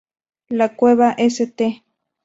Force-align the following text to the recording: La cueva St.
La 0.49 0.75
cueva 0.75 1.13
St. 1.19 1.83